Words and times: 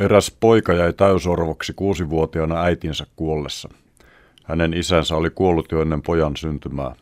Eräs 0.00 0.36
poika 0.40 0.72
jäi 0.72 0.92
täysorvoksi 0.92 1.72
kuusivuotiaana 1.72 2.62
äitinsä 2.62 3.06
kuollessa. 3.16 3.68
Hänen 4.44 4.74
isänsä 4.74 5.16
oli 5.16 5.30
kuollut 5.30 5.72
jo 5.72 5.82
ennen 5.82 6.02
pojan 6.02 6.36
syntymää. 6.36 6.94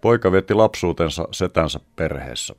Poika 0.00 0.32
vietti 0.32 0.54
lapsuutensa 0.54 1.28
setänsä 1.30 1.80
perheessä. 1.96 2.54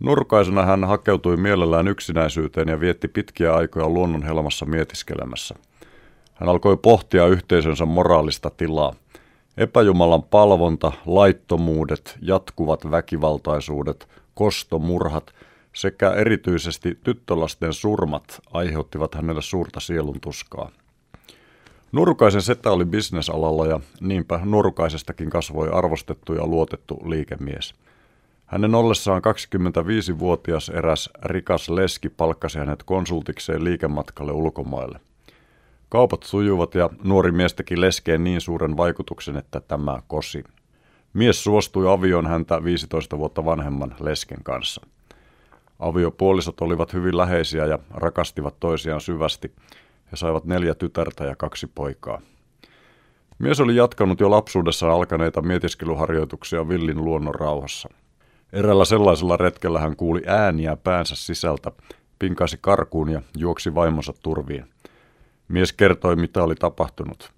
Nurkaisena 0.00 0.62
hän 0.62 0.84
hakeutui 0.84 1.36
mielellään 1.36 1.88
yksinäisyyteen 1.88 2.68
ja 2.68 2.80
vietti 2.80 3.08
pitkiä 3.08 3.54
aikoja 3.54 3.88
luonnon 3.88 4.22
helmassa 4.22 4.66
mietiskelemässä. 4.66 5.54
Hän 6.34 6.48
alkoi 6.48 6.76
pohtia 6.76 7.26
yhteisönsä 7.26 7.84
moraalista 7.84 8.50
tilaa. 8.50 8.94
Epäjumalan 9.56 10.22
palvonta, 10.22 10.92
laittomuudet, 11.06 12.18
jatkuvat 12.20 12.90
väkivaltaisuudet, 12.90 14.08
kostomurhat 14.34 15.34
sekä 15.72 16.10
erityisesti 16.10 16.98
tyttölasten 17.04 17.72
surmat 17.72 18.40
aiheuttivat 18.52 19.14
hänelle 19.14 19.42
suurta 19.42 19.80
sielun 19.80 20.20
tuskaa. 20.20 20.70
Nurkaisen 21.92 22.42
setä 22.42 22.70
oli 22.70 22.84
bisnesalalla 22.84 23.66
ja 23.66 23.80
niinpä 24.00 24.40
Nurkaisestakin 24.44 25.30
kasvoi 25.30 25.68
arvostettu 25.72 26.34
ja 26.34 26.46
luotettu 26.46 26.98
liikemies. 27.04 27.74
Hänen 28.46 28.74
ollessaan 28.74 29.22
25-vuotias 29.24 30.68
eräs 30.68 31.10
rikas 31.22 31.68
leski 31.68 32.08
palkkasi 32.08 32.58
hänet 32.58 32.82
konsultikseen 32.82 33.64
liikematkalle 33.64 34.32
ulkomaille. 34.32 35.00
Kaupat 35.88 36.22
sujuvat 36.22 36.74
ja 36.74 36.90
nuori 37.04 37.32
mies 37.32 37.54
teki 37.54 37.80
leskeen 37.80 38.24
niin 38.24 38.40
suuren 38.40 38.76
vaikutuksen, 38.76 39.36
että 39.36 39.60
tämä 39.60 40.02
kosi. 40.06 40.44
Mies 41.12 41.44
suostui 41.44 41.92
avioon 41.92 42.26
häntä 42.26 42.64
15 42.64 43.18
vuotta 43.18 43.44
vanhemman 43.44 43.94
lesken 44.00 44.42
kanssa. 44.42 44.86
Aviopuolisot 45.82 46.60
olivat 46.60 46.92
hyvin 46.92 47.16
läheisiä 47.16 47.66
ja 47.66 47.78
rakastivat 47.90 48.60
toisiaan 48.60 49.00
syvästi. 49.00 49.52
He 50.12 50.16
saivat 50.16 50.44
neljä 50.44 50.74
tytärtä 50.74 51.24
ja 51.24 51.36
kaksi 51.36 51.66
poikaa. 51.74 52.20
Mies 53.38 53.60
oli 53.60 53.76
jatkanut 53.76 54.20
jo 54.20 54.30
lapsuudessa 54.30 54.92
alkaneita 54.92 55.42
mietiskelyharjoituksia 55.42 56.68
villin 56.68 57.04
luonnon 57.04 57.34
rauhassa. 57.34 57.88
Erällä 58.52 58.84
sellaisella 58.84 59.36
retkellä 59.36 59.80
hän 59.80 59.96
kuuli 59.96 60.22
ääniä 60.26 60.76
päänsä 60.76 61.16
sisältä, 61.16 61.72
pinkasi 62.18 62.58
karkuun 62.60 63.08
ja 63.10 63.22
juoksi 63.36 63.74
vaimonsa 63.74 64.12
turviin. 64.22 64.64
Mies 65.48 65.72
kertoi, 65.72 66.16
mitä 66.16 66.42
oli 66.42 66.54
tapahtunut. 66.54 67.32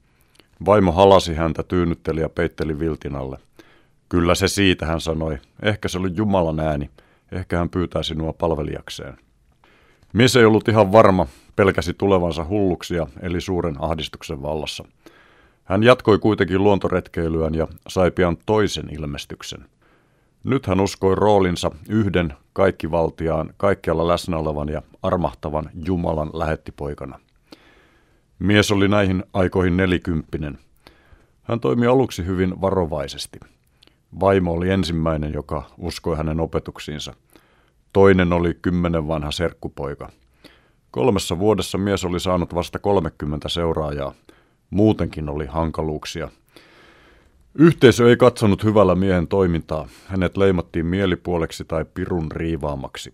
Vaimo 0.67 0.93
halasi 0.93 1.35
häntä, 1.35 1.63
tyynnytteli 1.63 2.21
ja 2.21 2.29
peitteli 2.29 2.79
viltin 2.79 3.17
alle. 3.17 3.39
Kyllä 4.09 4.35
se 4.35 4.49
siitä, 4.49 4.87
hän 4.87 5.01
sanoi. 5.01 5.39
Ehkä 5.63 5.89
se 5.89 5.99
oli 5.99 6.11
Jumalan 6.15 6.61
ääni. 6.61 6.91
Ehkä 7.35 7.59
hän 7.59 7.71
pyytää 7.71 8.03
sinua 8.03 8.33
palvelijakseen. 8.33 9.17
Mies 10.13 10.37
ei 10.37 10.45
ollut 10.45 10.69
ihan 10.69 10.93
varma, 10.93 11.27
pelkäsi 11.57 11.95
tulevansa 11.95 12.45
hulluksia, 12.45 13.07
eli 13.23 13.41
suuren 13.41 13.77
ahdistuksen 13.79 14.43
vallassa. 14.43 14.85
Hän 15.65 15.83
jatkoi 15.83 16.19
kuitenkin 16.19 16.65
luontoretkeilyään 16.65 17.55
ja 17.55 17.69
sai 17.89 18.11
pian 18.11 18.37
toisen 18.47 18.95
ilmestyksen. 18.95 19.65
Nyt 20.45 20.67
hän 20.67 20.81
uskoi 20.81 21.15
roolinsa 21.15 21.71
yhden 21.89 22.35
kaikkivaltiaan, 22.53 23.55
kaikkialla 23.57 24.09
läsnä 24.09 24.37
olevan 24.37 24.69
ja 24.69 24.83
armahtavan 25.03 25.71
Jumalan 25.85 26.31
lähettipoikana. 26.33 27.21
Mies 28.39 28.73
oli 28.73 28.89
näihin 28.89 29.25
aikoihin 29.33 29.77
nelikymppinen. 29.77 30.59
Hän 31.43 31.61
toimi 31.61 31.87
aluksi 31.87 32.27
hyvin 32.27 32.61
varovaisesti. 32.61 33.41
Vaimo 34.21 34.53
oli 34.53 34.71
ensimmäinen, 34.71 35.33
joka 35.33 35.63
uskoi 35.79 36.17
hänen 36.17 36.41
opetuksiinsa. 36.41 37.15
Toinen 37.93 38.33
oli 38.33 38.55
kymmenen 38.63 39.09
vanha 39.09 39.31
serkkupoika. 39.31 40.09
Kolmessa 40.91 41.39
vuodessa 41.39 41.79
mies 41.79 42.05
oli 42.05 42.21
saanut 42.21 42.55
vasta 42.55 42.79
30 42.79 43.49
seuraajaa. 43.49 44.15
Muutenkin 44.71 45.29
oli 45.29 45.47
hankaluuksia. 45.47 46.29
Yhteisö 47.55 48.09
ei 48.09 48.17
katsonut 48.17 48.65
hyvällä 48.65 48.95
miehen 48.95 49.29
toimintaa. 49.29 49.89
Hänet 50.07 50.37
leimattiin 50.37 50.87
mielipuoleksi 50.87 51.65
tai 51.65 51.85
pirun 51.95 52.33
riivaamaksi. 52.33 53.13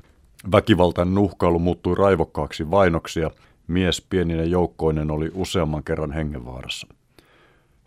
Väkivaltainen 0.52 1.14
nuhkailu 1.14 1.58
muuttui 1.58 1.94
raivokkaaksi 1.94 2.70
vainoksi 2.70 3.20
ja 3.20 3.30
mies 3.66 4.06
pieninen 4.10 4.50
joukkoinen 4.50 5.10
oli 5.10 5.30
useamman 5.34 5.84
kerran 5.84 6.12
hengenvaarassa. 6.12 6.86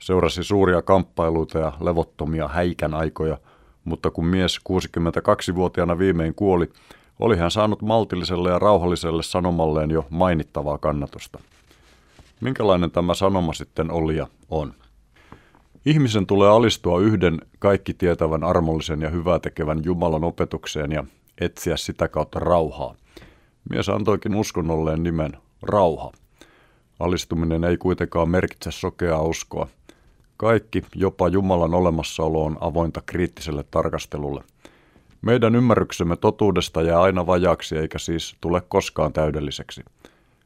Seurasi 0.04 0.44
suuria 0.44 0.82
kamppailuita 0.82 1.60
ja 1.60 1.74
levottomia 1.82 2.48
häikän 2.48 2.94
aikoja, 2.94 3.38
mutta 3.84 4.12
kun 4.12 4.26
mies 4.26 4.60
62-vuotiaana 4.70 5.98
viimein 5.98 6.36
kuoli, 6.36 6.70
oli 7.20 7.38
hän 7.38 7.52
saanut 7.52 7.82
maltilliselle 7.82 8.50
ja 8.50 8.60
rauhalliselle 8.60 9.24
sanomalleen 9.24 9.92
jo 9.92 10.06
mainittavaa 10.10 10.78
kannatusta. 10.78 11.40
Minkälainen 12.42 12.92
tämä 12.92 13.14
sanoma 13.14 13.54
sitten 13.54 13.92
oli 13.92 14.18
ja 14.18 14.28
on? 14.50 14.74
Ihmisen 15.86 16.26
tulee 16.26 16.50
alistua 16.50 17.00
yhden 17.00 17.42
kaikki 17.60 17.94
tietävän 17.94 18.44
armollisen 18.44 19.02
ja 19.02 19.10
hyvää 19.10 19.40
tekevän 19.40 19.82
Jumalan 19.84 20.24
opetukseen 20.24 20.92
ja 20.92 21.04
etsiä 21.42 21.78
sitä 21.78 22.08
kautta 22.08 22.40
rauhaa. 22.40 22.96
Mies 23.70 23.90
antoikin 23.90 24.36
uskonnolleen 24.36 25.04
nimen 25.04 25.32
rauha. 25.62 26.12
Alistuminen 27.00 27.64
ei 27.64 27.78
kuitenkaan 27.78 28.30
merkitse 28.30 28.72
sokeaa 28.72 29.22
uskoa. 29.22 29.68
Kaikki, 30.44 30.84
jopa 30.96 31.28
Jumalan 31.28 31.74
olemassaolo, 31.74 32.46
on 32.46 32.58
avointa 32.62 33.02
kriittiselle 33.06 33.64
tarkastelulle. 33.72 34.44
Meidän 35.22 35.56
ymmärryksemme 35.56 36.16
totuudesta 36.16 36.82
jää 36.82 37.02
aina 37.02 37.28
vajaksi 37.28 37.78
eikä 37.78 38.00
siis 38.00 38.36
tule 38.42 38.62
koskaan 38.62 39.14
täydelliseksi. 39.14 39.82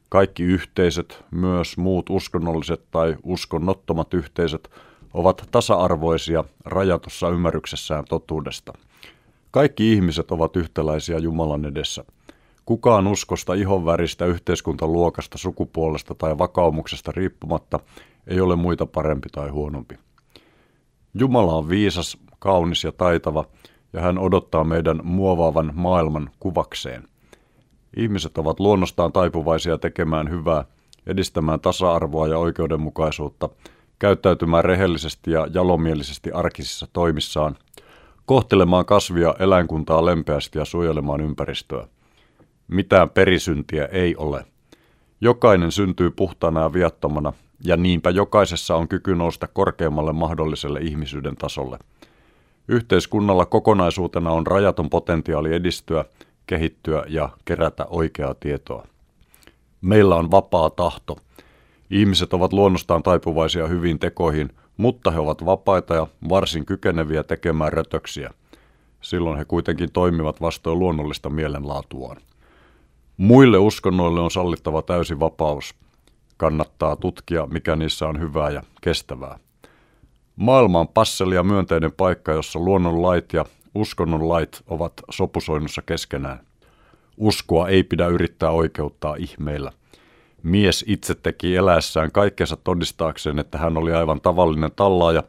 Kaikki 0.08 0.42
yhteisöt, 0.42 1.24
myös 1.30 1.76
muut 1.76 2.10
uskonnolliset 2.10 2.80
tai 2.90 3.16
uskonnottomat 3.22 4.14
yhteisöt, 4.14 4.70
ovat 5.14 5.48
tasa-arvoisia 5.50 6.44
rajatussa 6.64 7.28
ymmärryksessään 7.28 8.04
totuudesta. 8.08 8.72
Kaikki 9.50 9.92
ihmiset 9.92 10.30
ovat 10.30 10.56
yhtäläisiä 10.56 11.18
Jumalan 11.18 11.64
edessä– 11.64 12.04
Kukaan 12.68 13.06
uskosta, 13.06 13.54
ihonväristä, 13.54 14.26
yhteiskuntaluokasta, 14.26 15.38
sukupuolesta 15.38 16.14
tai 16.14 16.38
vakaumuksesta 16.38 17.12
riippumatta 17.12 17.80
ei 18.28 18.40
ole 18.40 18.56
muita 18.56 18.86
parempi 18.86 19.28
tai 19.32 19.48
huonompi. 19.48 19.98
Jumala 21.14 21.52
on 21.52 21.68
viisas, 21.68 22.18
kaunis 22.38 22.84
ja 22.84 22.92
taitava, 22.92 23.44
ja 23.92 24.00
hän 24.00 24.18
odottaa 24.18 24.64
meidän 24.64 25.00
muovaavan 25.04 25.72
maailman 25.74 26.30
kuvakseen. 26.40 27.04
Ihmiset 27.96 28.38
ovat 28.38 28.60
luonnostaan 28.60 29.12
taipuvaisia 29.12 29.78
tekemään 29.78 30.30
hyvää, 30.30 30.64
edistämään 31.06 31.60
tasa-arvoa 31.60 32.28
ja 32.28 32.38
oikeudenmukaisuutta, 32.38 33.48
käyttäytymään 33.98 34.64
rehellisesti 34.64 35.30
ja 35.30 35.46
jalomielisesti 35.54 36.32
arkisissa 36.32 36.88
toimissaan, 36.92 37.56
kohtelemaan 38.26 38.84
kasvia 38.84 39.34
eläinkuntaa 39.38 40.04
lempeästi 40.04 40.58
ja 40.58 40.64
suojelemaan 40.64 41.20
ympäristöä. 41.20 41.88
Mitään 42.68 43.10
perisyntiä 43.10 43.84
ei 43.84 44.16
ole. 44.16 44.44
Jokainen 45.20 45.72
syntyy 45.72 46.10
puhtaana 46.10 46.60
ja 46.60 46.72
viattomana, 46.72 47.32
ja 47.64 47.76
niinpä 47.76 48.10
jokaisessa 48.10 48.76
on 48.76 48.88
kyky 48.88 49.14
nousta 49.14 49.48
korkeammalle 49.48 50.12
mahdolliselle 50.12 50.80
ihmisyyden 50.80 51.36
tasolle. 51.36 51.78
Yhteiskunnalla 52.68 53.46
kokonaisuutena 53.46 54.30
on 54.30 54.46
rajaton 54.46 54.90
potentiaali 54.90 55.54
edistyä, 55.54 56.04
kehittyä 56.46 57.04
ja 57.08 57.28
kerätä 57.44 57.86
oikeaa 57.90 58.34
tietoa. 58.34 58.86
Meillä 59.80 60.16
on 60.16 60.30
vapaa 60.30 60.70
tahto. 60.70 61.16
Ihmiset 61.90 62.34
ovat 62.34 62.52
luonnostaan 62.52 63.02
taipuvaisia 63.02 63.66
hyviin 63.66 63.98
tekoihin, 63.98 64.50
mutta 64.76 65.10
he 65.10 65.18
ovat 65.18 65.44
vapaita 65.44 65.94
ja 65.94 66.06
varsin 66.28 66.66
kykeneviä 66.66 67.22
tekemään 67.22 67.72
rötöksiä. 67.72 68.30
Silloin 69.00 69.38
he 69.38 69.44
kuitenkin 69.44 69.92
toimivat 69.92 70.40
vastoin 70.40 70.78
luonnollista 70.78 71.30
mielenlaatuaan. 71.30 72.16
Muille 73.16 73.58
uskonnoille 73.58 74.20
on 74.20 74.30
sallittava 74.30 74.82
täysi 74.82 75.20
vapaus. 75.20 75.74
Kannattaa 76.38 76.96
tutkia, 76.96 77.46
mikä 77.46 77.76
niissä 77.76 78.08
on 78.08 78.20
hyvää 78.20 78.50
ja 78.50 78.62
kestävää. 78.80 79.38
Maailma 80.36 80.80
on 80.80 80.88
passeli 80.88 81.34
ja 81.34 81.42
myönteinen 81.42 81.92
paikka, 81.92 82.32
jossa 82.32 82.58
luonnon 82.58 83.02
lait 83.02 83.32
ja 83.32 83.44
uskonnon 83.74 84.28
lait 84.28 84.62
ovat 84.66 84.92
sopusoinnussa 85.10 85.82
keskenään. 85.82 86.40
Uskoa 87.16 87.68
ei 87.68 87.82
pidä 87.82 88.06
yrittää 88.06 88.50
oikeuttaa 88.50 89.14
ihmeillä. 89.14 89.72
Mies 90.42 90.84
itse 90.88 91.14
teki 91.14 91.56
eläessään 91.56 92.12
kaikkensa 92.12 92.56
todistaakseen, 92.56 93.38
että 93.38 93.58
hän 93.58 93.76
oli 93.76 93.92
aivan 93.92 94.20
tavallinen 94.20 94.72
tallaaja, 94.76 95.22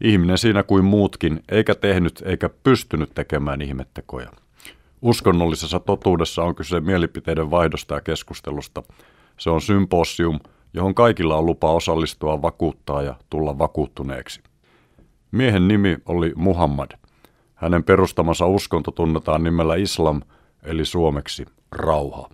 ihminen 0.00 0.38
siinä 0.38 0.62
kuin 0.62 0.84
muutkin, 0.84 1.40
eikä 1.48 1.74
tehnyt 1.74 2.22
eikä 2.26 2.50
pystynyt 2.62 3.10
tekemään 3.14 3.60
ihmettekoja. 3.60 4.30
Uskonnollisessa 5.02 5.80
totuudessa 5.80 6.42
on 6.42 6.54
kyse 6.54 6.80
mielipiteiden 6.80 7.50
vaihdosta 7.50 7.94
ja 7.94 8.00
keskustelusta. 8.00 8.82
Se 9.38 9.50
on 9.50 9.60
symposium, 9.60 10.40
johon 10.74 10.94
kaikilla 10.94 11.36
on 11.36 11.46
lupa 11.46 11.72
osallistua, 11.72 12.42
vakuuttaa 12.42 13.02
ja 13.02 13.14
tulla 13.30 13.58
vakuuttuneeksi. 13.58 14.42
Miehen 15.30 15.68
nimi 15.68 15.96
oli 16.06 16.32
Muhammad. 16.36 16.90
Hänen 17.54 17.84
perustamansa 17.84 18.46
uskonto 18.46 18.90
tunnetaan 18.90 19.42
nimellä 19.44 19.74
Islam, 19.74 20.22
eli 20.62 20.84
suomeksi 20.84 21.46
rauha. 21.72 22.28